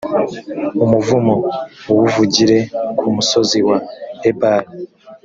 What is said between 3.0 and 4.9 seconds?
musozi wa ebali.